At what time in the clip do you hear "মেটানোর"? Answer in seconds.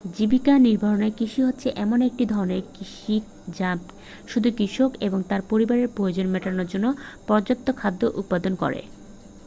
6.29-6.67